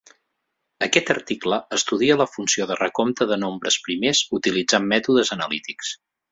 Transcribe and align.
Aquest 0.85 1.11
article 1.13 1.59
estudia 1.77 2.15
la 2.23 2.27
funció 2.37 2.67
de 2.73 2.79
recompte 2.81 3.29
de 3.35 3.39
nombres 3.45 3.79
primers 3.87 4.25
utilitzant 4.41 4.93
mètodes 4.97 5.37
analítics. 5.41 5.97